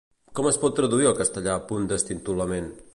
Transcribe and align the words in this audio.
Com 0.37 0.47
es 0.51 0.57
pot 0.63 0.75
traduir 0.79 1.11
al 1.11 1.15
castellà 1.21 1.59
punt 1.73 1.87
d'estintolament? 1.93 2.73